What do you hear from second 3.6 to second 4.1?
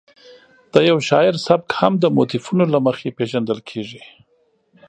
کېږي.